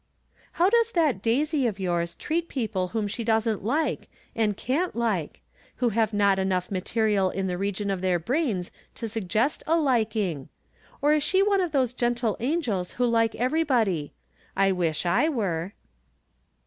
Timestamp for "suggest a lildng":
9.07-10.47